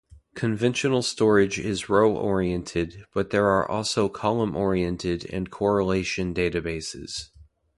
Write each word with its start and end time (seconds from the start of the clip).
Conventional 0.33 1.03
storage 1.03 1.59
is 1.59 1.87
row-oriented, 1.87 3.05
but 3.13 3.29
there 3.29 3.45
are 3.45 3.69
also 3.69 4.09
column-oriented 4.09 5.27
and 5.31 5.51
correlation 5.51 6.33
databases. 6.33 7.29